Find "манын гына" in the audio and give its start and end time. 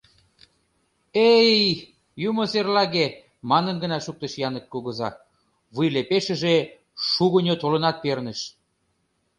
3.49-3.97